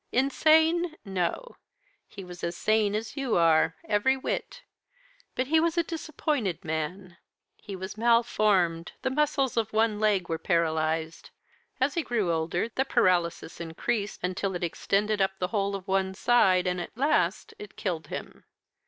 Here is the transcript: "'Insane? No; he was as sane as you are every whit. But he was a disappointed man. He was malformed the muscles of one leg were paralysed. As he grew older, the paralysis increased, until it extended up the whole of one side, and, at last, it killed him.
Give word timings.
"'Insane? 0.11 0.95
No; 1.05 1.57
he 2.07 2.23
was 2.23 2.43
as 2.43 2.57
sane 2.57 2.95
as 2.95 3.15
you 3.15 3.35
are 3.37 3.75
every 3.87 4.17
whit. 4.17 4.63
But 5.35 5.45
he 5.45 5.59
was 5.59 5.77
a 5.77 5.83
disappointed 5.83 6.65
man. 6.65 7.17
He 7.55 7.75
was 7.75 7.99
malformed 7.99 8.93
the 9.03 9.11
muscles 9.11 9.57
of 9.57 9.71
one 9.73 9.99
leg 9.99 10.27
were 10.27 10.39
paralysed. 10.39 11.29
As 11.79 11.93
he 11.93 12.01
grew 12.01 12.31
older, 12.31 12.69
the 12.69 12.83
paralysis 12.83 13.61
increased, 13.61 14.21
until 14.23 14.55
it 14.55 14.63
extended 14.63 15.21
up 15.21 15.37
the 15.37 15.49
whole 15.49 15.75
of 15.75 15.87
one 15.87 16.15
side, 16.15 16.65
and, 16.65 16.81
at 16.81 16.97
last, 16.97 17.53
it 17.59 17.75
killed 17.77 18.07
him. 18.07 18.45